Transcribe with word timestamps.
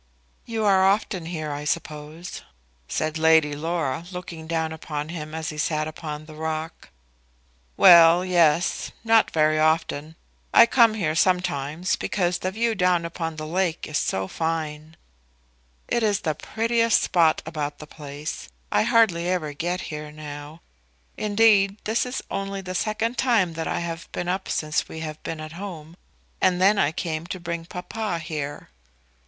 "You 0.47 0.65
are 0.65 0.83
often 0.83 1.27
here, 1.27 1.51
I 1.51 1.63
suppose?" 1.63 2.41
said 2.87 3.19
Lady 3.19 3.53
Laura, 3.55 4.05
looking 4.11 4.47
down 4.47 4.71
upon 4.71 5.09
him 5.09 5.35
as 5.35 5.49
he 5.49 5.59
sat 5.59 5.87
upon 5.87 6.25
the 6.25 6.33
rock. 6.33 6.89
"Well; 7.77 8.25
yes; 8.25 8.91
not 9.03 9.29
very 9.29 9.59
often; 9.59 10.15
I 10.55 10.65
come 10.65 10.95
here 10.95 11.13
sometimes 11.13 11.95
because 11.95 12.39
the 12.39 12.49
view 12.49 12.73
down 12.73 13.05
upon 13.05 13.35
the 13.35 13.45
lake 13.45 13.87
is 13.87 13.99
so 13.99 14.27
fine." 14.27 14.97
"It 15.87 16.01
is 16.01 16.21
the 16.21 16.33
prettiest 16.33 16.99
spot 17.03 17.43
about 17.45 17.77
the 17.77 17.85
place. 17.85 18.49
I 18.71 18.81
hardly 18.81 19.29
ever 19.29 19.53
get 19.53 19.81
here 19.81 20.11
now. 20.11 20.61
Indeed 21.15 21.77
this 21.83 22.07
is 22.07 22.23
only 22.31 22.61
the 22.61 22.73
second 22.73 23.19
time 23.19 23.53
that 23.53 23.67
I 23.67 23.81
have 23.81 24.11
been 24.11 24.27
up 24.27 24.49
since 24.49 24.89
we 24.89 25.01
have 25.01 25.21
been 25.21 25.39
at 25.39 25.51
home, 25.51 25.95
and 26.41 26.59
then 26.59 26.79
I 26.79 26.91
came 26.91 27.27
to 27.27 27.39
bring 27.39 27.65
papa 27.65 28.17
here." 28.17 28.69